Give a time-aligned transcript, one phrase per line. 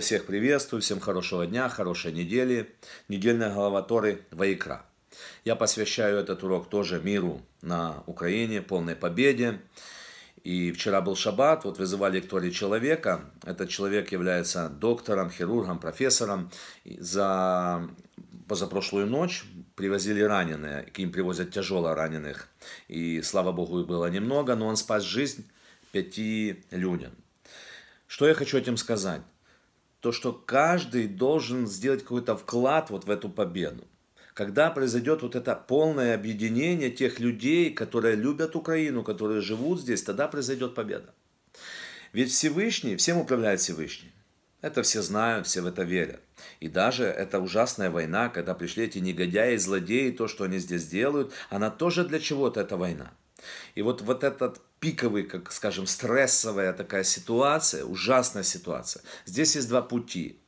[0.00, 2.74] Всех приветствую, всем хорошего дня, хорошей недели.
[3.08, 4.82] Недельная глава Торы Ваикра.
[5.44, 9.60] Я посвящаю этот урок тоже миру на Украине, полной победе.
[10.42, 13.30] И вчера был шаббат, вот вызывали к Торе человека.
[13.44, 16.50] Этот человек является доктором, хирургом, профессором.
[16.86, 17.86] За
[18.48, 19.44] позапрошлую ночь
[19.76, 22.48] привозили раненые, к ним привозят тяжело раненых.
[22.88, 25.46] И слава Богу, их было немного, но он спас жизнь
[25.92, 27.12] пяти людям.
[28.06, 29.20] Что я хочу этим сказать?
[30.00, 33.86] То, что каждый должен сделать какой-то вклад вот в эту победу.
[34.34, 40.28] Когда произойдет вот это полное объединение тех людей, которые любят Украину, которые живут здесь, тогда
[40.28, 41.14] произойдет победа.
[42.12, 44.12] Ведь Всевышний, всем управляет Всевышний.
[44.62, 46.20] Это все знают, все в это верят.
[46.60, 51.32] И даже эта ужасная война, когда пришли эти негодяи, злодеи, то, что они здесь делают,
[51.48, 53.12] она тоже для чего-то эта война.
[53.74, 59.02] И вот, вот этот пиковый, как скажем, стрессовая такая ситуация, ужасная ситуация.
[59.26, 60.40] Здесь есть два пути.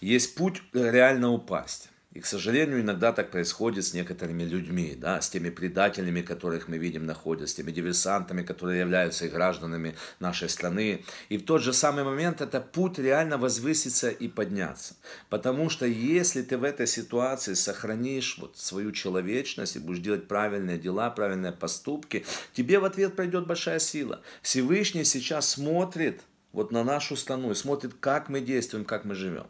[0.00, 1.89] Есть путь реально упасть.
[2.12, 6.76] И, к сожалению, иногда так происходит с некоторыми людьми, да, с теми предателями, которых мы
[6.76, 11.04] видим находятся, с теми диверсантами, которые являются и гражданами нашей страны.
[11.28, 14.94] И в тот же самый момент это путь реально возвыситься и подняться.
[15.28, 20.78] Потому что если ты в этой ситуации сохранишь вот свою человечность и будешь делать правильные
[20.78, 24.20] дела, правильные поступки, тебе в ответ пройдет большая сила.
[24.42, 26.22] Всевышний сейчас смотрит
[26.52, 29.46] вот на нашу страну и смотрит, как мы действуем, как мы живем.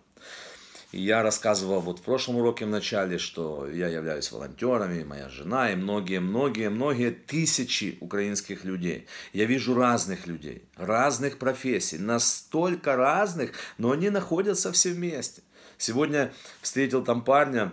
[0.92, 5.28] И я рассказывал вот в прошлом уроке в начале, что я являюсь волонтером, и моя
[5.28, 9.06] жена, и многие-многие-многие тысячи украинских людей.
[9.32, 15.42] Я вижу разных людей, разных профессий, настолько разных, но они находятся все вместе.
[15.78, 17.72] Сегодня встретил там парня,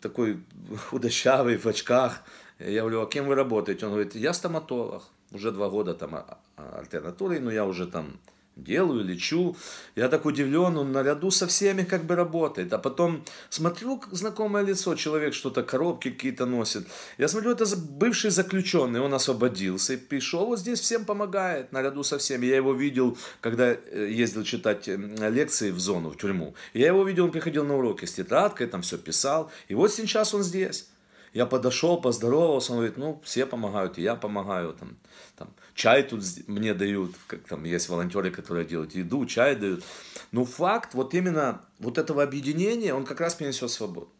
[0.00, 0.40] такой
[0.90, 2.22] худощавый, в очках.
[2.58, 3.86] Я говорю, а кем вы работаете?
[3.86, 5.04] Он говорит, я стоматолог.
[5.32, 8.18] Уже два года там а, а, альтернатурой, но я уже там
[8.64, 9.56] делаю, лечу.
[9.96, 12.72] Я так удивлен, он наряду со всеми как бы работает.
[12.72, 16.86] А потом смотрю, знакомое лицо, человек что-то, коробки какие-то носит.
[17.18, 22.18] Я смотрю, это бывший заключенный, он освободился и пришел, вот здесь всем помогает, наряду со
[22.18, 22.46] всеми.
[22.46, 26.54] Я его видел, когда э, ездил читать лекции в зону, в тюрьму.
[26.74, 29.50] Я его видел, он приходил на уроки с тетрадкой, там все писал.
[29.68, 30.86] И вот сейчас он здесь.
[31.32, 34.96] Я подошел, поздоровался, он говорит, ну, все помогают, и я помогаю, там,
[35.36, 39.84] там, чай тут мне дают, как там есть волонтеры, которые делают еду, чай дают.
[40.32, 44.12] Но факт вот именно вот этого объединения, он как раз принесет свободу.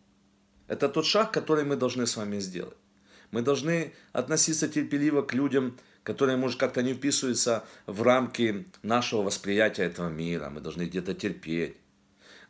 [0.69, 2.77] Это тот шаг, который мы должны с вами сделать.
[3.33, 9.83] Мы должны относиться терпеливо к людям, которые, может, как-то не вписываются в рамки нашего восприятия
[9.83, 10.49] этого мира.
[10.49, 11.77] Мы должны где-то терпеть.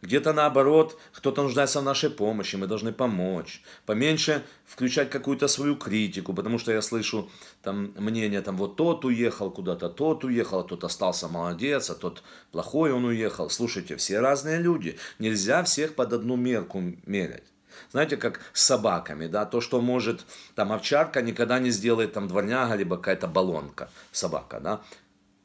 [0.03, 3.63] Где-то наоборот, кто-то нуждается в нашей помощи, мы должны помочь.
[3.85, 7.31] Поменьше включать какую-то свою критику, потому что я слышу
[7.63, 12.23] там мнение, там вот тот уехал куда-то, тот уехал, а тот остался молодец, а тот
[12.51, 13.51] плохой он уехал.
[13.51, 14.99] Слушайте, все разные люди.
[15.19, 17.45] Нельзя всех под одну мерку мерять.
[17.93, 20.25] Знаете, как с собаками, да, то, что может,
[20.55, 24.83] там, овчарка никогда не сделает, там, дворняга, либо какая-то баллонка, собака, да.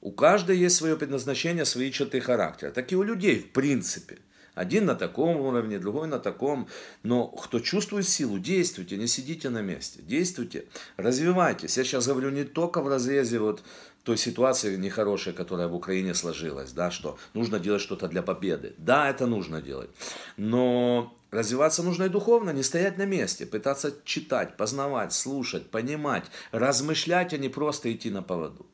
[0.02, 2.72] У каждой есть свое предназначение, свои черты характера.
[2.72, 4.20] Так и у людей, в принципе.
[4.56, 6.68] Один на таком уровне, другой на таком.
[7.04, 10.02] Но кто чувствует силу, действуйте, не сидите на месте.
[10.02, 10.66] Действуйте,
[10.98, 11.78] развивайтесь.
[11.78, 13.62] Я сейчас говорю не только в разрезе вот
[14.04, 18.74] той ситуации нехорошей, которая в Украине сложилась, да, что нужно делать что-то для победы.
[18.78, 19.90] Да, это нужно делать.
[20.38, 27.34] Но развиваться нужно и духовно, не стоять на месте, пытаться читать, познавать, слушать, понимать, размышлять,
[27.34, 28.66] а не просто идти на поводу.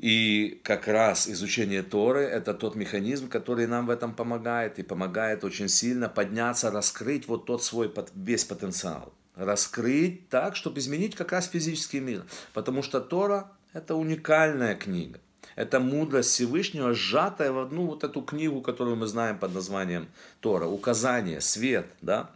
[0.00, 5.44] И как раз изучение Торы– это тот механизм, который нам в этом помогает, и помогает
[5.44, 9.12] очень сильно подняться, раскрыть вот тот свой весь потенциал.
[9.36, 12.24] Раскрыть так, чтобы изменить как раз физический мир.
[12.54, 15.20] Потому что Тора– это уникальная книга.
[15.54, 20.08] Это мудрость Всевышнего, сжатая в одну вот эту книгу, которую мы знаем под названием
[20.40, 20.64] Тора.
[20.64, 22.30] Указание, свет, да?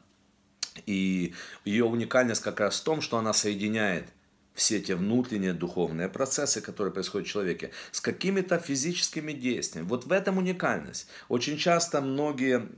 [0.85, 1.33] И
[1.65, 4.05] ее уникальность как раз в том, что она соединяет
[4.55, 9.87] все те внутренние духовные процессы, которые происходят в человеке, с какими-то физическими действиями.
[9.87, 11.09] Вот в этом уникальность.
[11.29, 12.69] Очень часто многие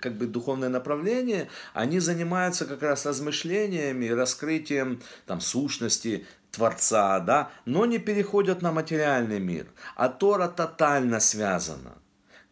[0.00, 7.86] как бы духовные направления, они занимаются как раз размышлениями, раскрытием там, сущности Творца, да, но
[7.86, 9.66] не переходят на материальный мир.
[9.96, 11.96] А Тора тотально связана.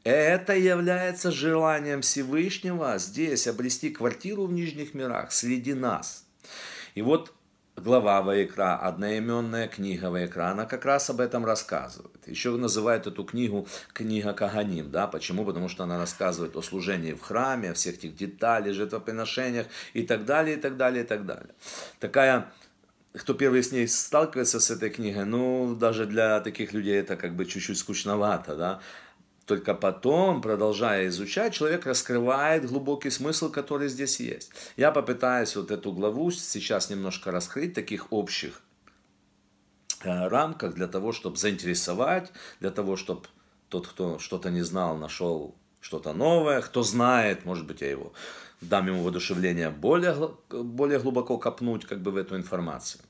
[0.04, 6.24] Это является желанием Всевышнего здесь обрести квартиру в нижних мирах среди нас.
[6.94, 7.34] И вот
[7.80, 12.26] глава Ваикра, одноименная книга Ваикра, она как раз об этом рассказывает.
[12.26, 14.90] Еще называют эту книгу книга Каганим.
[14.90, 15.06] Да?
[15.06, 15.44] Почему?
[15.44, 20.24] Потому что она рассказывает о служении в храме, о всех этих деталях, жертвоприношениях и так
[20.24, 21.54] далее, и так далее, и так далее.
[22.00, 22.50] Такая
[23.14, 27.34] кто первый с ней сталкивается с этой книгой, ну, даже для таких людей это как
[27.34, 28.80] бы чуть-чуть скучновато, да.
[29.48, 34.50] Только потом, продолжая изучать, человек раскрывает глубокий смысл, который здесь есть.
[34.76, 38.60] Я попытаюсь вот эту главу сейчас немножко раскрыть, таких общих
[40.02, 42.30] э, рамках, для того, чтобы заинтересовать,
[42.60, 43.22] для того, чтобы
[43.70, 46.60] тот, кто что-то не знал, нашел что-то новое.
[46.60, 48.12] Кто знает, может быть, я его
[48.60, 50.14] дам ему воодушевление более,
[50.50, 53.00] более глубоко копнуть как бы в эту информацию.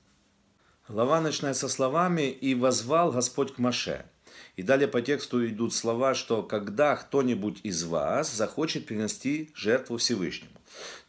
[0.89, 4.07] Глава начинается словами «И возвал Господь к Маше».
[4.59, 10.51] И далее по тексту идут слова, что когда кто-нибудь из вас захочет принести жертву Всевышнему.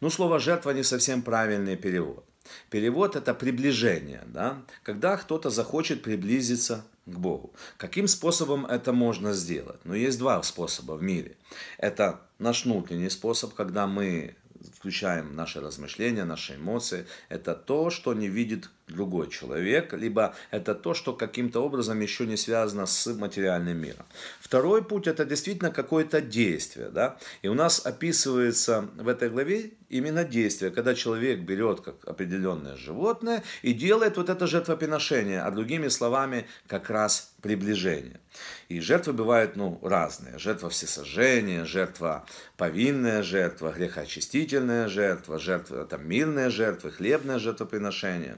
[0.00, 2.24] Ну, слово «жертва» не совсем правильный перевод.
[2.70, 4.62] Перевод– это приближение, да?
[4.84, 7.52] когда кто-то захочет приблизиться к Богу.
[7.76, 9.80] Каким способом это можно сделать?
[9.82, 11.36] Ну, есть два способа в мире.
[11.76, 14.36] Это наш внутренний способ, когда мы
[14.76, 17.04] включаем наши размышления, наши эмоции.
[17.28, 22.36] Это то, что не видит другой человек, либо это то, что каким-то образом еще не
[22.36, 24.04] связано с материальным миром.
[24.40, 26.88] Второй путь это действительно какое-то действие.
[26.90, 27.16] Да?
[27.42, 33.42] И у нас описывается в этой главе именно действие, когда человек берет как определенное животное
[33.62, 38.20] и делает вот это жертвоприношение, а другими словами как раз приближение.
[38.68, 40.38] И жертвы бывают ну, разные.
[40.38, 42.24] Жертва всесожжения, жертва
[42.56, 48.36] повинная жертва, грехоочистительная жертва, жертва там, мирная жертва, хлебное жертвоприношение.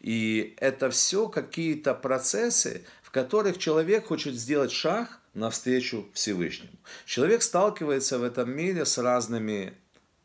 [0.00, 6.72] И это все какие-то процессы, в которых человек хочет сделать шаг навстречу Всевышнему.
[7.06, 9.74] Человек сталкивается в этом мире с разными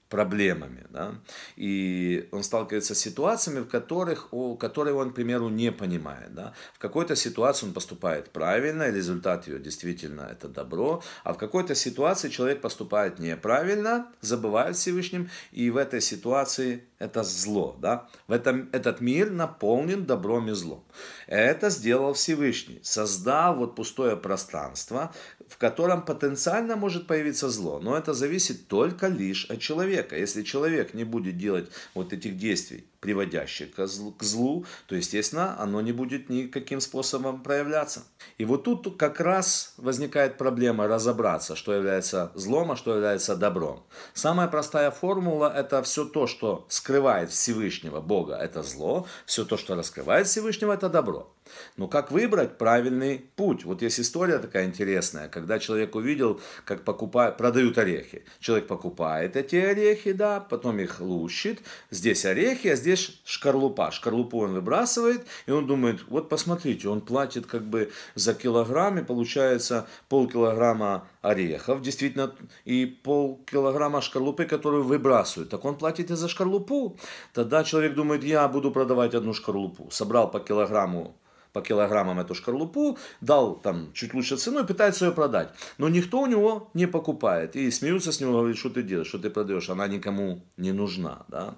[0.09, 0.85] проблемами.
[0.89, 1.15] Да?
[1.55, 6.33] И он сталкивается с ситуациями, в которых, о, которые он, к примеру, не понимает.
[6.33, 6.53] Да?
[6.73, 11.75] В какой-то ситуации он поступает правильно, и результат ее действительно это добро, а в какой-то
[11.75, 17.75] ситуации человек поступает неправильно, забывает Всевышним, и в этой ситуации это зло.
[17.81, 18.07] Да?
[18.27, 20.83] В этом, этот мир наполнен добром и злом.
[21.27, 22.79] Это сделал Всевышний.
[22.83, 25.13] Создал вот пустое пространство,
[25.47, 27.79] в котором потенциально может появиться зло.
[27.79, 30.17] Но это зависит только лишь от человека.
[30.17, 35.91] Если человек не будет делать вот этих действий, приводящих к злу, то, естественно, оно не
[35.91, 38.03] будет никаким способом проявляться.
[38.37, 43.83] И вот тут как раз возникает проблема разобраться, что является злом, а что является добром.
[44.13, 49.75] Самая простая формула– это все то, что скрывает Всевышнего Бога– это зло, все то, что
[49.75, 51.31] раскрывает Всевышнего– это добро.
[51.77, 53.63] Но как выбрать правильный путь?
[53.65, 58.23] Вот есть история такая интересная, когда человек увидел, как покупают, продают орехи.
[58.39, 61.59] Человек покупает эти орехи, да, потом их лущит.
[61.91, 63.91] Здесь орехи, а здесь шкарлупа.
[63.91, 69.03] Шкарлупу он выбрасывает, и он думает, вот посмотрите, он платит как бы за килограмм, и
[69.03, 72.33] получается полкилограмма орехов, действительно,
[72.65, 75.49] и полкилограмма шкарлупы, которую выбрасывают.
[75.49, 76.97] Так он платит и за шкарлупу.
[77.33, 79.89] Тогда человек думает, я буду продавать одну шкарлупу.
[79.91, 81.15] Собрал по килограмму
[81.53, 85.49] по килограммам эту шкарлупу, дал там чуть лучше цену и пытается ее продать.
[85.77, 87.55] Но никто у него не покупает.
[87.55, 91.25] И смеются с него, говорят, что ты делаешь, что ты продаешь, она никому не нужна.
[91.27, 91.55] Да?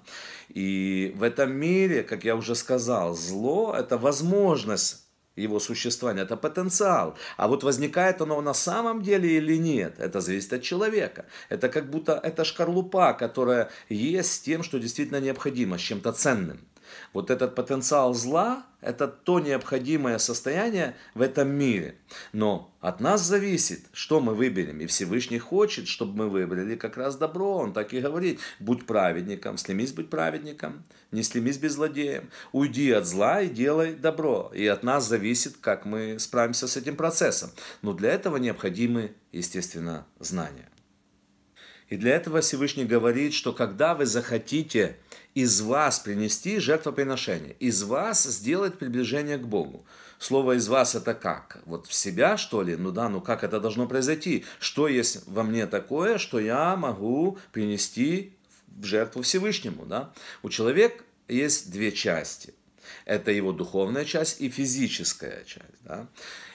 [0.48, 5.02] И в этом мире, как я уже сказал, зло– это возможность
[5.36, 7.16] его существования, это потенциал.
[7.36, 11.24] А вот возникает оно на самом деле или нет, это зависит от человека.
[11.48, 16.60] Это как будто это шкарлупа, которая есть с тем, что действительно необходимо, с чем-то ценным.
[17.12, 21.94] Вот этот потенциал зла– это то необходимое состояние в этом мире.
[22.32, 24.80] Но от нас зависит, что мы выберем.
[24.80, 27.58] И Всевышний хочет, чтобы мы выбрали как раз добро.
[27.58, 30.82] Он так и говорит, будь праведником, стремись быть праведником,
[31.12, 32.28] не стремись быть злодеем.
[32.50, 34.50] Уйди от зла и делай добро.
[34.52, 37.50] И от нас зависит, как мы справимся с этим процессом.
[37.82, 40.68] Но для этого необходимы, естественно, знания.
[41.92, 44.96] И для этого Всевышний говорит, что когда вы захотите
[45.34, 49.84] из вас принести жертвоприношение, из вас сделать приближение к Богу.
[50.18, 51.58] Слово из вас это как?
[51.66, 52.76] Вот в себя, что ли?
[52.76, 54.46] Ну да, ну как это должно произойти?
[54.58, 58.32] Что есть во мне такое, что я могу принести
[58.68, 59.84] в жертву Всевышнему?
[59.84, 60.14] Да?
[60.42, 62.54] У человека есть две части.
[63.04, 65.84] Это его духовная часть и физическая часть.
[65.84, 66.06] Да?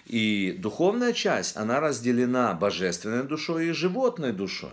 [0.08, 4.72] И духовная часть, она разделена божественной душой и животной душой.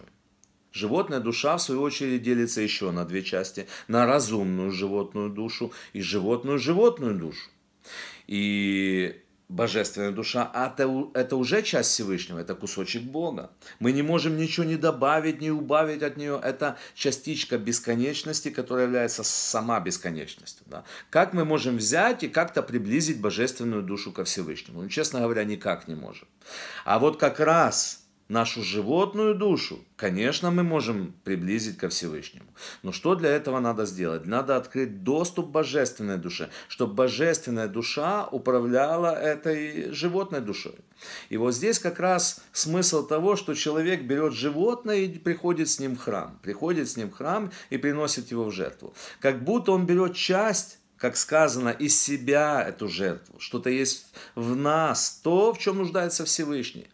[0.74, 3.68] Животная душа, в свою очередь, делится еще на две части.
[3.86, 7.48] На разумную животную душу и животную животную душу.
[8.26, 13.52] И божественная душа, это, это уже часть Всевышнего, это кусочек Бога.
[13.78, 16.40] Мы не можем ничего не добавить, не убавить от нее.
[16.42, 20.66] Это частичка бесконечности, которая является сама бесконечностью.
[20.66, 20.82] Да?
[21.08, 24.82] Как мы можем взять и как-то приблизить божественную душу ко Всевышнему?
[24.82, 26.26] Ну, честно говоря, никак не можем.
[26.84, 32.46] А вот как раз нашу животную душу, конечно, мы можем приблизить ко Всевышнему.
[32.82, 34.26] Но что для этого надо сделать?
[34.26, 40.76] Надо открыть доступ божественной душе, чтобы божественная душа управляла этой животной душой.
[41.28, 45.96] И вот здесь как раз смысл того, что человек берет животное и приходит с ним
[45.96, 46.38] в храм.
[46.42, 48.94] Приходит с ним в храм и приносит его в жертву.
[49.20, 53.38] Как будто он берет часть как сказано, из себя эту жертву.
[53.38, 56.86] Что-то есть в нас, то, в чем нуждается Всевышний.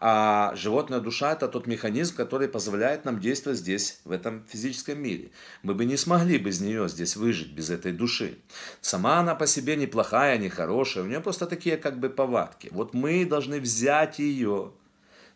[0.00, 5.30] А животная душа– это тот механизм, который позволяет нам действовать здесь, в этом физическом мире.
[5.62, 8.38] Мы бы не смогли без нее здесь выжить, без этой души.
[8.80, 12.68] Сама она по себе неплохая, не хорошая, у нее просто такие как бы повадки.
[12.72, 14.72] Вот мы должны взять ее,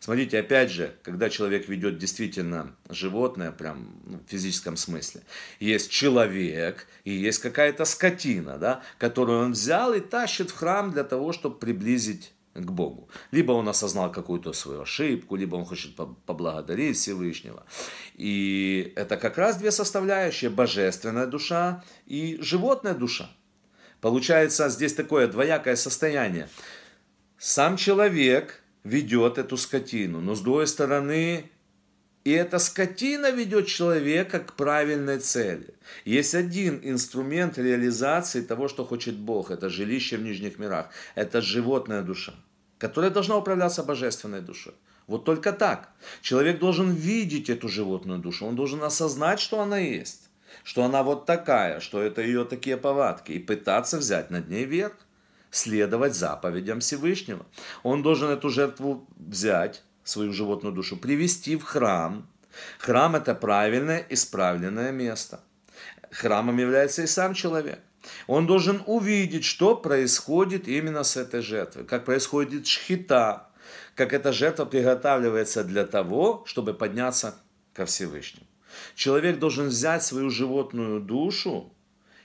[0.05, 5.21] Смотрите, опять же, когда человек ведет действительно животное, прям ну, в физическом смысле,
[5.59, 11.03] есть человек и есть какая-то скотина, да, которую он взял и тащит в храм для
[11.03, 13.09] того, чтобы приблизить к Богу.
[13.31, 17.65] Либо он осознал какую-то свою ошибку, либо он хочет поблагодарить Всевышнего.
[18.15, 23.29] И это как раз две составляющие, божественная душа и животная душа.
[23.99, 26.47] Получается здесь такое двоякое состояние.
[27.37, 31.49] Сам человек ведет эту скотину, но с другой стороны,
[32.23, 35.73] и эта скотина ведет человека к правильной цели.
[36.05, 39.51] Есть один инструмент реализации того, что хочет Бог.
[39.51, 40.89] Это жилище в нижних мирах.
[41.15, 42.33] Это животная душа
[42.77, 44.73] которая должна управляться божественной душой.
[45.07, 45.89] Вот только так.
[46.21, 50.29] Человек должен видеть эту животную душу, он должен осознать, что она есть,
[50.63, 54.93] что она вот такая, что это ее такие повадки, и пытаться взять над ней верх,
[55.51, 57.45] следовать заповедям Всевышнего.
[57.83, 62.27] Он должен эту жертву взять, свою животную душу, привести в храм.
[62.79, 65.39] Храм это правильное, исправленное место.
[66.11, 67.79] Храмом является и сам человек.
[68.27, 73.49] Он должен увидеть, что происходит именно с этой жертвой, как происходит шхита,
[73.95, 77.35] как эта жертва приготавливается для того, чтобы подняться
[77.73, 78.45] ко Всевышнему.
[78.95, 81.71] Человек должен взять свою животную душу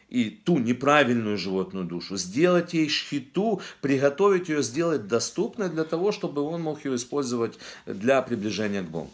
[0.09, 6.43] и ту неправильную животную душу, сделать ей шхиту, приготовить ее, сделать доступной для того, чтобы
[6.43, 9.11] он мог ее использовать для приближения к Богу.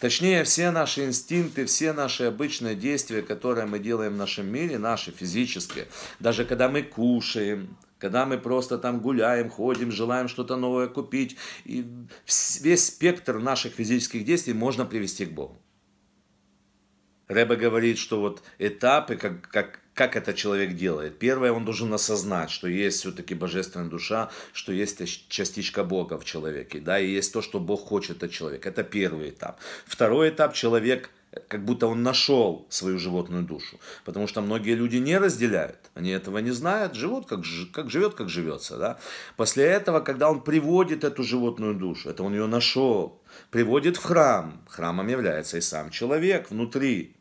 [0.00, 5.10] Точнее, все наши инстинкты, все наши обычные действия, которые мы делаем в нашем мире, наши
[5.10, 5.88] физические,
[6.20, 11.84] даже когда мы кушаем, когда мы просто там гуляем, ходим, желаем что-то новое купить, и
[12.60, 15.58] весь спектр наших физических действий можно привести к Богу.
[17.28, 21.18] Рэба говорит, что вот этапы, как, как, как это человек делает.
[21.18, 26.80] Первое, он должен осознать, что есть все-таки божественная душа, что есть частичка Бога в человеке,
[26.80, 28.68] да, и есть то, что Бог хочет от человека.
[28.70, 29.58] Это первый этап.
[29.86, 31.10] Второй этап, человек
[31.48, 33.78] как будто он нашел свою животную душу.
[34.04, 37.40] Потому что многие люди не разделяют, они этого не знают, живут как,
[37.72, 38.78] как живет, как живется.
[38.78, 38.98] Да?
[39.36, 43.20] После этого, когда он приводит эту животную душу, это он ее нашел,
[43.50, 47.14] приводит в храм, храмом является и сам человек внутри,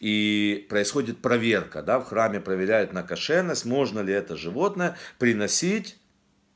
[0.00, 5.96] и происходит проверка, да, в храме проверяют на кошерность, можно ли это животное приносить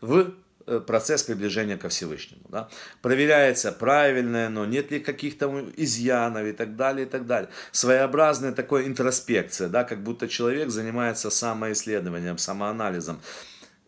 [0.00, 0.34] в
[0.66, 2.42] э, процесс приближения ко Всевышнему.
[2.48, 2.68] Да?
[3.02, 7.50] Проверяется правильное, но нет ли каких-то изъянов и так далее, и так далее.
[7.72, 13.20] Своеобразная такая интроспекция, да, как будто человек занимается самоисследованием, самоанализом.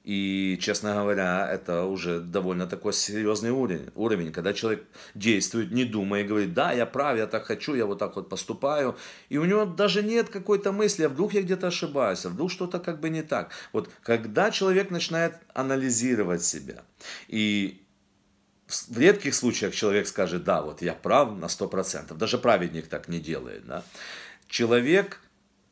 [0.08, 4.84] И, честно говоря, это уже довольно такой серьезный уровень, уровень, когда человек
[5.14, 8.30] действует, не думая, и говорит, да, я прав, я так хочу, я вот так вот
[8.30, 8.96] поступаю.
[9.28, 12.78] И у него даже нет какой-то мысли, а вдруг я где-то ошибаюсь, а вдруг что-то
[12.78, 13.50] как бы не так.
[13.74, 16.84] Вот когда человек начинает анализировать себя,
[17.26, 17.82] и
[18.66, 23.20] в редких случаях человек скажет, да, вот я прав на 100%, даже праведник так не
[23.20, 23.66] делает.
[23.66, 23.84] Да?
[24.48, 25.20] Человек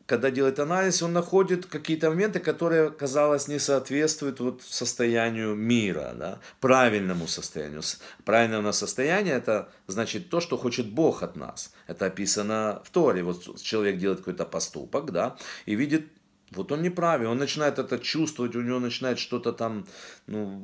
[0.07, 6.39] когда делает анализ, он находит какие-то моменты, которые, казалось, не соответствуют вот состоянию мира, да,
[6.61, 7.83] правильному состоянию.
[8.25, 11.73] Правильное состояние– это значит то, что хочет Бог от нас.
[11.89, 13.23] Это описано в Торе.
[13.23, 15.37] Вот человек делает какой-то поступок, да,
[15.67, 16.07] и видит
[16.53, 19.85] вот он неправильный, он начинает это чувствовать, у него начинает что-то там,
[20.29, 20.63] ну,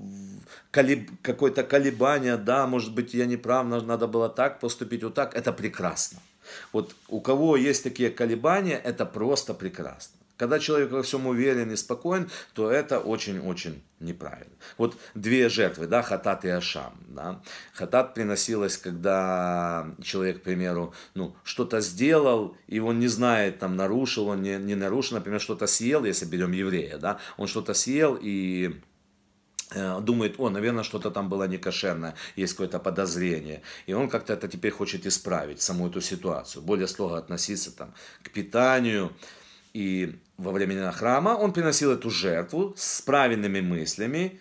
[0.70, 1.10] колеб...
[1.22, 5.52] какое-то колебание, да, может быть, я не прав, надо было так поступить, вот так, это
[5.52, 6.20] прекрасно.
[6.72, 10.18] Вот у кого есть такие колебания, это просто прекрасно.
[10.36, 14.52] Когда человек во всем уверен и спокоен, то это очень-очень неправильно.
[14.76, 16.94] Вот две жертвы, да, хатат и ашам.
[17.06, 17.40] Да.
[17.74, 24.26] Хатат приносилась, когда человек, к примеру, ну, что-то сделал, и он не знает, там, нарушил,
[24.28, 28.80] он не, не нарушил, например, что-то съел, если берем еврея, да, он что-то съел, и
[30.00, 33.62] думает, о, наверное, что-то там было некошерное, есть какое-то подозрение.
[33.86, 38.30] И он как-то это теперь хочет исправить, саму эту ситуацию, более строго относиться там, к
[38.30, 39.12] питанию.
[39.74, 44.38] И во времена храма он приносил эту жертву с правильными мыслями,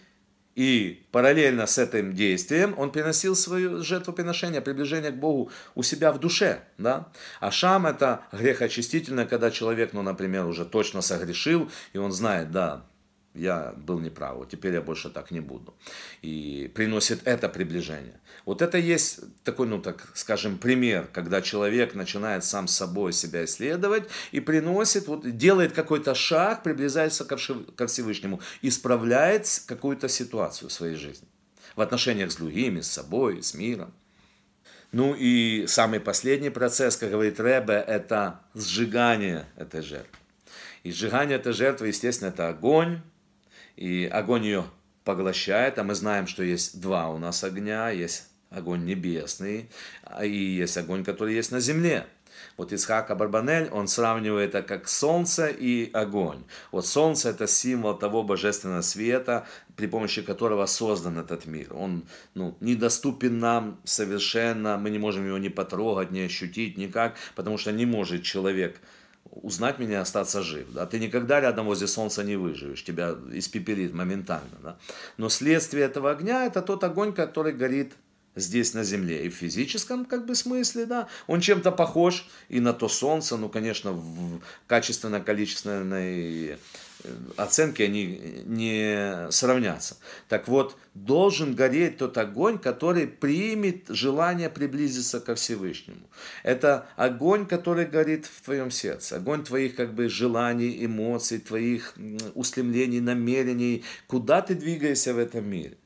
[0.55, 6.19] И параллельно с этим действием он приносил свою жертвоприношение, приближение к Богу у себя в
[6.19, 6.61] душе.
[6.77, 7.07] Да?
[7.39, 12.85] А шам это грехочистительное, когда человек, ну, например, уже точно согрешил, и он знает, да,
[13.33, 15.73] я был неправ, вот теперь я больше так не буду.
[16.21, 18.19] И приносит это приближение.
[18.45, 23.45] Вот это есть такой, ну так скажем, пример, когда человек начинает сам с собой себя
[23.45, 30.95] исследовать и приносит, вот делает какой-то шаг, приближается ко Всевышнему, исправляет какую-то ситуацию в своей
[30.95, 31.27] жизни.
[31.75, 33.93] В отношениях с другими, с собой, с миром.
[34.91, 40.17] Ну и самый последний процесс, как говорит Ребе, это сжигание этой жертвы.
[40.83, 43.01] И сжигание этой жертвы, естественно, это огонь,
[43.75, 44.65] и огонь ее
[45.03, 49.69] поглощает, а мы знаем, что есть два у нас огня, есть огонь небесный,
[50.21, 52.05] и есть огонь, который есть на земле.
[52.57, 56.43] Вот Исхак Абарбанель, он сравнивает это как солнце и огонь.
[56.71, 61.73] Вот солнце это символ того божественного света, при помощи которого создан этот мир.
[61.73, 67.57] Он ну, недоступен нам совершенно, мы не можем его ни потрогать, ни ощутить никак, потому
[67.57, 68.79] что не может человек
[69.31, 70.67] узнать меня остаться жив.
[70.71, 70.85] Да?
[70.85, 74.57] Ты никогда рядом возле солнца не выживешь, тебя испепелит моментально.
[74.61, 74.77] Да?
[75.17, 77.93] Но следствие этого огня это тот огонь, который горит
[78.35, 79.25] здесь на земле.
[79.25, 83.49] И в физическом как бы смысле, да, он чем-то похож и на то солнце, ну,
[83.49, 86.57] конечно, в качественно-количественной
[87.37, 89.97] оценки они не сравнятся.
[90.27, 96.09] Так вот, должен гореть тот огонь, который примет желание приблизиться ко Всевышнему.
[96.43, 101.95] Это огонь, который горит в твоем сердце, огонь твоих как бы желаний, эмоций, твоих
[102.35, 105.77] устремлений, намерений, куда ты двигаешься в этом мире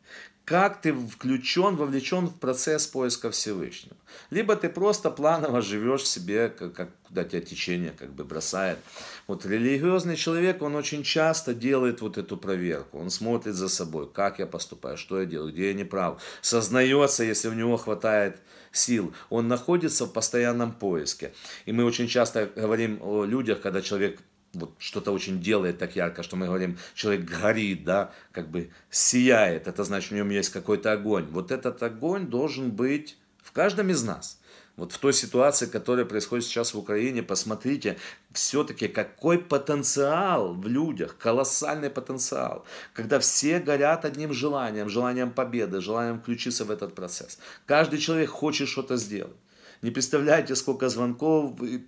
[0.45, 3.95] как ты включен, вовлечен в процесс поиска Всевышнего.
[4.29, 8.77] Либо ты просто планово живешь себе, как, как куда тебя течение как бы бросает.
[9.27, 12.99] Вот религиозный человек, он очень часто делает вот эту проверку.
[12.99, 16.21] Он смотрит за собой, как я поступаю, что я делаю, где я не прав.
[16.41, 18.39] Сознается, если у него хватает
[18.71, 19.13] сил.
[19.29, 21.33] Он находится в постоянном поиске.
[21.65, 24.19] И мы очень часто говорим о людях, когда человек
[24.55, 29.67] вот что-то очень делает так ярко, что мы говорим, человек горит, да, как бы сияет,
[29.67, 31.27] это значит, в нем есть какой-то огонь.
[31.29, 34.39] Вот этот огонь должен быть в каждом из нас.
[34.77, 37.97] Вот в той ситуации, которая происходит сейчас в Украине, посмотрите,
[38.33, 46.19] все-таки какой потенциал в людях, колоссальный потенциал, когда все горят одним желанием, желанием победы, желанием
[46.19, 47.39] включиться в этот процесс.
[47.65, 49.35] Каждый человек хочет что-то сделать.
[49.81, 51.85] Не представляете, сколько звонков, и,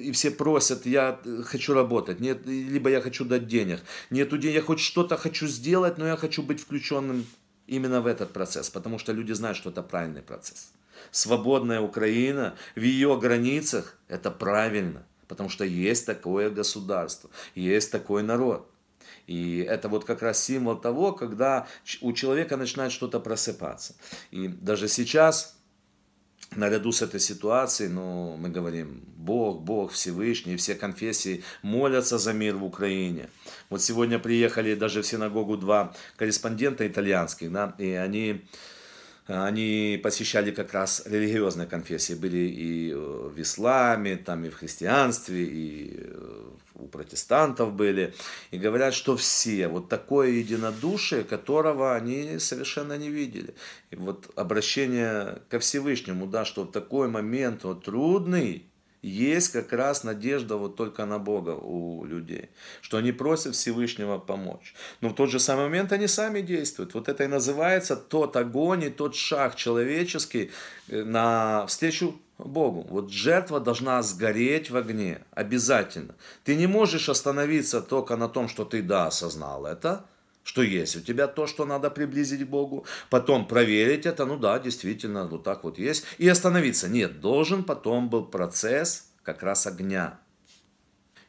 [0.00, 3.80] и все просят, я хочу работать, нет, либо я хочу дать денег.
[4.10, 7.26] Нету денег, я хоть что-то хочу сделать, но я хочу быть включенным
[7.66, 10.72] именно в этот процесс, потому что люди знают, что это правильный процесс.
[11.10, 18.70] Свободная Украина в ее границах– это правильно, потому что есть такое государство, есть такой народ.
[19.26, 21.66] И это вот как раз символ того, когда
[22.00, 23.94] у человека начинает что-то просыпаться.
[24.30, 25.56] И даже сейчас
[26.56, 32.56] наряду с этой ситуацией, ну, мы говорим, Бог, Бог Всевышний, все конфессии молятся за мир
[32.56, 33.28] в Украине.
[33.70, 38.44] Вот сегодня приехали даже в синагогу два корреспондента итальянских, да, и они
[39.26, 46.10] они посещали как раз религиозные конфессии, были и в исламе, там и в христианстве, и
[46.74, 48.12] у протестантов были,
[48.50, 53.54] и говорят, что все, вот такое единодушие, которого они совершенно не видели.
[53.90, 58.66] И вот обращение ко Всевышнему, да, что в такой момент вот трудный,
[59.06, 62.48] есть как раз надежда вот только на Бога у людей,
[62.80, 64.74] что они просят Всевышнего помочь.
[65.00, 66.94] Но в тот же самый момент они сами действуют.
[66.94, 70.50] Вот это и называется тот огонь и тот шаг человеческий
[70.88, 72.86] э, на встречу Богу.
[72.88, 76.14] Вот жертва должна сгореть в огне, обязательно.
[76.44, 80.04] Ты не можешь остановиться только на том, что ты да, осознал это,
[80.44, 84.58] что есть у тебя то, что надо приблизить к Богу, потом проверить это, ну да,
[84.58, 86.88] действительно, вот так вот есть, и остановиться.
[86.88, 90.20] Нет, должен потом был процесс как раз огня.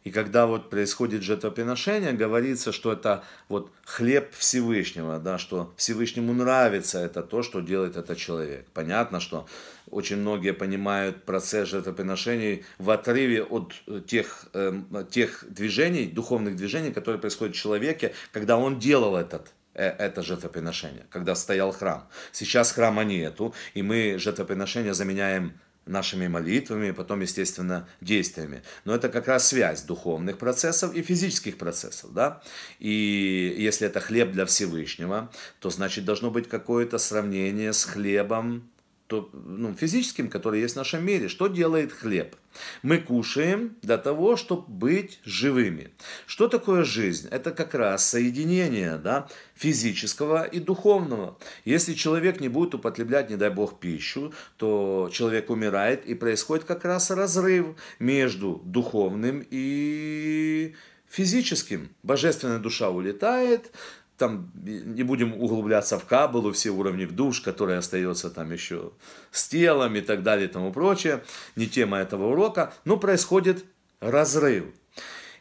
[0.04, 7.00] И когда вот происходит жертвоприношение, говорится, что это вот хлеб Всевышнего, да, что Всевышнему нравится
[7.00, 8.68] это то, что делает этот человек.
[8.72, 9.48] Понятно, что
[9.90, 13.74] очень многие понимают процесс жертвоприношений в отрыве от
[14.08, 19.88] тех, э, тех движений, духовных движений, которые происходят в человеке, когда он делал этот э,
[19.88, 22.08] это жертвоприношение, когда стоял храм.
[22.32, 25.54] Сейчас храма нету, и мы жертвоприношение заменяем
[25.86, 28.64] нашими молитвами, потом, естественно, действиями.
[28.86, 32.14] Но это как раз связь духовных процессов и физических процессов.
[32.14, 32.42] Да?
[32.80, 38.70] И если это хлеб для Всевышнего, то значит должно быть какое-то сравнение с хлебом
[39.08, 41.30] то, ну, физическим, который есть в нашем мире.
[41.30, 42.36] Что делает хлеб?
[42.82, 45.92] Мы кушаем для того, чтобы быть живыми.
[46.26, 47.28] Что такое жизнь?
[47.30, 51.38] Это как раз соединение да, физического и духовного.
[51.66, 56.84] Если человек не будет употреблять, не дай бог, пищу, то человек умирает и происходит как
[56.84, 60.74] раз разрыв между духовным и
[61.08, 61.90] физическим.
[62.02, 63.72] Божественная душа улетает,
[64.18, 68.92] там не будем углубляться в кабалу, все уровни в душ, который остается там еще
[69.32, 71.24] с телом и так далее и тому прочее.
[71.56, 72.74] Не тема этого урока.
[72.86, 73.66] Но происходит
[74.00, 74.66] разрыв.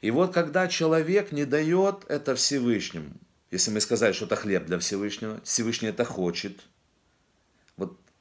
[0.00, 3.10] И вот когда человек не дает это Всевышнему,
[3.50, 6.60] если мы сказали, что это хлеб для Всевышнего, Всевышний это хочет,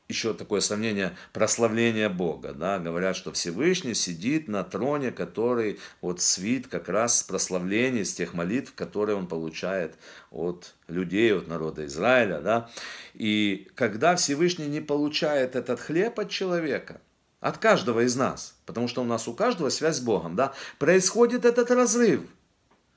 [0.09, 2.53] еще такое сомнение прославления Бога.
[2.53, 2.79] Да?
[2.79, 8.33] Говорят, что Всевышний сидит на троне, который вот свит как раз с прославления, с тех
[8.33, 9.95] молитв, которые он получает
[10.31, 12.41] от людей, от народа Израиля.
[12.41, 12.69] Да?
[13.13, 17.01] И когда Всевышний не получает этот хлеб от человека,
[17.39, 21.43] от каждого из нас, потому что у нас у каждого связь с Богом, да, происходит
[21.43, 22.21] этот разрыв.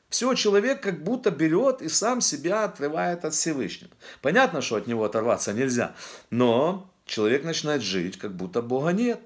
[0.08, 3.90] Все, человек как будто берет и сам себя отрывает от Всевышнего.
[4.22, 5.96] Понятно, что от него оторваться нельзя,
[6.30, 9.20] но человек начинает жить, как будто Бога нет.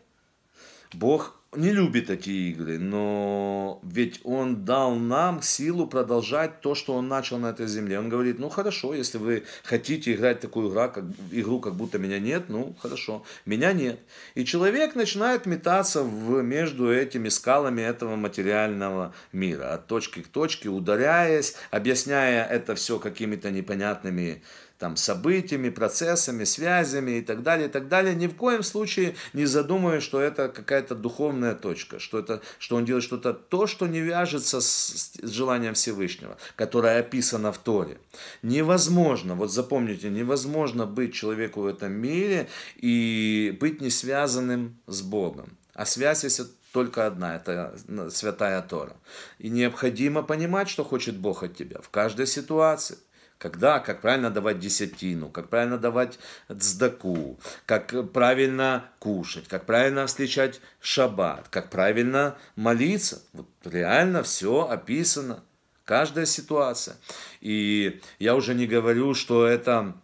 [0.93, 7.09] Бог не любит эти игры, но ведь Он дал нам силу продолжать то, что Он
[7.09, 7.99] начал на этой земле.
[7.99, 12.21] Он говорит, ну хорошо, если вы хотите играть такую игру, как, игру, как будто меня
[12.21, 13.99] нет, ну хорошо, меня нет.
[14.37, 20.69] И человек начинает метаться в, между этими скалами этого материального мира, от точки к точке,
[20.69, 24.43] ударяясь, объясняя это все какими-то непонятными
[24.81, 29.45] там, событиями, процессами, связями и так далее, и так далее, ни в коем случае не
[29.45, 34.01] задумывая, что это какая-то духовная точка, что, это, что он делает что-то то, что не
[34.01, 37.99] вяжется с, с желанием Всевышнего, которое описано в Торе.
[38.43, 45.59] Невозможно, вот запомните, невозможно быть человеку в этом мире и быть не связанным с Богом.
[45.75, 46.41] А связь есть
[46.73, 47.77] только одна, это
[48.11, 48.97] святая Тора.
[49.39, 52.97] И необходимо понимать, что хочет Бог от тебя в каждой ситуации
[53.41, 56.19] когда, как правильно давать десятину, как правильно давать
[56.55, 63.23] цдаку, как правильно кушать, как правильно встречать шаббат, как правильно молиться.
[63.33, 65.43] Вот реально все описано,
[65.87, 66.97] каждая ситуация.
[67.41, 69.97] И я уже не говорю, что это,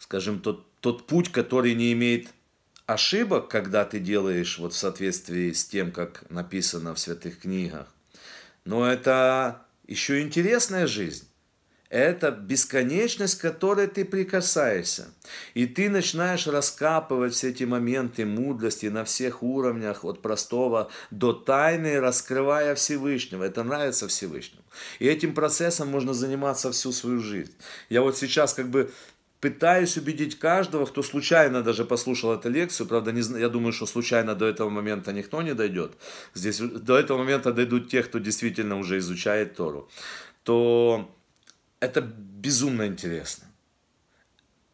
[0.00, 2.28] скажем, тот, тот путь, который не имеет
[2.86, 7.86] ошибок, когда ты делаешь вот в соответствии с тем, как написано в святых книгах.
[8.64, 11.28] Но это еще интересная жизнь
[11.94, 15.06] это бесконечность, к которой ты прикасаешься.
[15.54, 22.00] И ты начинаешь раскапывать все эти моменты мудрости на всех уровнях, от простого до тайны,
[22.00, 23.44] раскрывая Всевышнего.
[23.44, 24.62] Это нравится Всевышнему.
[24.98, 27.54] И этим процессом можно заниматься всю свою жизнь.
[27.88, 28.90] Я вот сейчас как бы
[29.40, 34.34] пытаюсь убедить каждого, кто случайно даже послушал эту лекцию, правда, не, я думаю, что случайно
[34.34, 35.92] до этого момента никто не дойдет,
[36.34, 39.88] здесь до этого момента дойдут те, кто действительно уже изучает Тору,
[40.44, 41.14] то
[41.84, 43.46] это безумно интересно.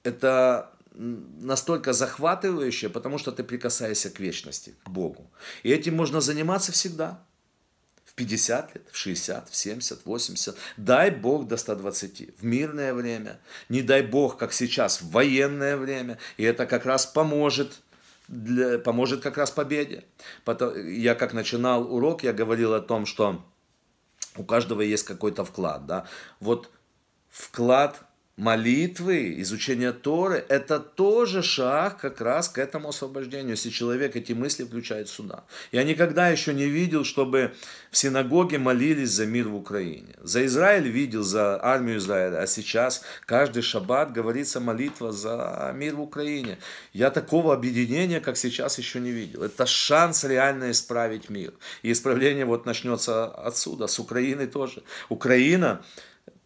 [0.03, 5.31] Это настолько захватывающе, потому что ты прикасаешься к вечности, к Богу.
[5.63, 7.23] И этим можно заниматься всегда.
[8.05, 10.57] В 50 лет, в 60, в 70, 80.
[10.77, 12.41] Дай Бог до 120.
[12.41, 13.39] В мирное время.
[13.69, 16.19] Не дай Бог, как сейчас, в военное время.
[16.37, 17.81] И это как раз поможет
[18.29, 20.05] для, поможет как раз победе.
[20.87, 23.45] Я как начинал урок, я говорил о том, что
[24.37, 25.87] у каждого есть какой-то вклад.
[25.87, 26.07] Да?
[26.41, 26.71] Вот
[27.31, 28.03] вклад
[28.41, 34.65] молитвы, изучение Торы, это тоже шаг как раз к этому освобождению, если человек эти мысли
[34.65, 35.45] включает сюда.
[35.73, 37.53] Я никогда еще не видел, чтобы
[37.91, 40.15] в синагоге молились за мир в Украине.
[40.23, 46.01] За Израиль видел, за армию Израиля, а сейчас каждый шаббат говорится молитва за мир в
[46.01, 46.57] Украине.
[46.95, 49.43] Я такого объединения, как сейчас, еще не видел.
[49.43, 51.53] Это шанс реально исправить мир.
[51.83, 54.83] И исправление вот начнется отсюда, с Украины тоже.
[55.11, 55.83] Украина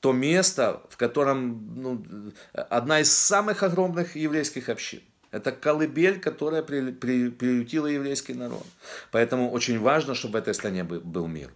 [0.04, 2.04] то место, в котором ну,
[2.52, 5.00] одна из самых огромных еврейских общин.
[5.30, 8.66] Это колыбель, которая при, при, приютила еврейский народ.
[9.10, 11.48] Поэтому очень важно, чтобы в этой стране был мир.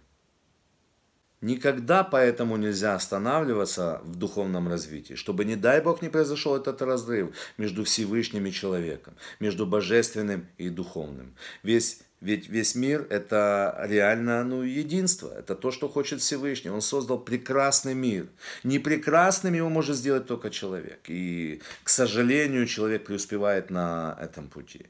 [1.41, 7.35] Никогда поэтому нельзя останавливаться в духовном развитии, чтобы, не дай Бог, не произошел этот разрыв
[7.59, 11.35] между Всевышним и человеком, между божественным и духовным.
[11.61, 16.69] Весь ведь весь мир– это реально ну, единство, это то, что хочет Всевышний.
[16.69, 18.27] Он создал прекрасный мир.
[18.63, 20.99] Не прекрасным его может сделать только человек.
[21.07, 24.87] И, к сожалению, человек преуспевает на этом пути.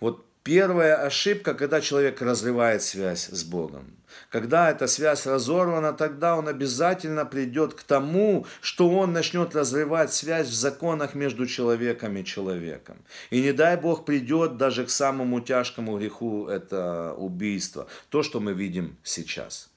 [0.00, 3.96] Вот Первая ошибка, когда человек разрывает связь с Богом.
[4.28, 10.48] Когда эта связь разорвана, тогда он обязательно придет к тому, что он начнет разрывать связь
[10.48, 12.98] в законах между человеком и человеком.
[13.30, 17.86] И не дай Бог придет даже к самому тяжкому греху, это убийство.
[18.10, 19.70] То, что мы видим сейчас.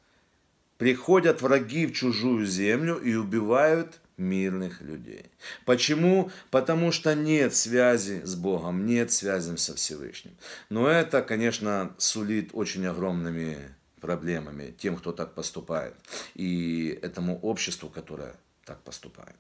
[0.77, 5.25] Приходят враги в чужую землю и убивают мирных людей.
[5.65, 6.31] Почему?
[6.49, 10.35] Потому что нет связи с Богом, нет связи со Всевышним.
[10.69, 13.57] Но это, конечно, сулит очень огромными
[14.01, 15.93] проблемами тем, кто так поступает,
[16.35, 19.35] и этому обществу, которое так поступает.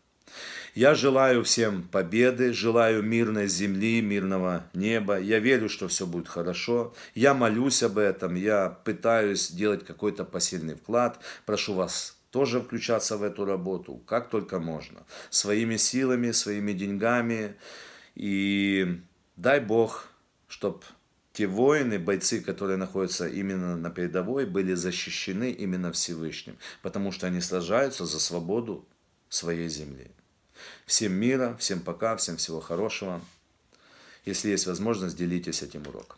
[0.75, 5.17] Я желаю всем победы, желаю мирной земли, мирного неба.
[5.19, 6.93] Я верю, что все будет хорошо.
[7.15, 11.19] Я молюсь об этом, я пытаюсь делать какой-то посильный вклад.
[11.45, 17.55] Прошу вас тоже включаться в эту работу, как только можно, своими силами, своими деньгами.
[18.15, 19.01] И
[19.35, 20.07] дай Бог,
[20.47, 20.81] чтобы
[21.33, 27.41] те воины, бойцы, которые находятся именно на передовой, были защищены именно Всевышним, потому что они
[27.41, 28.85] сражаются за свободу
[29.29, 30.09] своей земли.
[30.85, 33.21] Всем мира, всем пока, всем всего хорошего.
[34.25, 36.17] Если есть возможность, делитесь этим уроком.